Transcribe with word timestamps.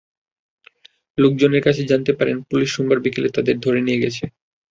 লোকজনের 1.17 1.61
কাছে 1.63 1.81
জানতে 1.91 2.11
পারেন, 2.19 2.37
পুলিশ 2.49 2.69
সোমবার 2.73 2.99
বিকেলে 3.05 3.29
তাঁকে 3.35 3.53
ধরে 3.65 3.79
নিয়ে 3.81 4.01
গেছে। 4.03 4.23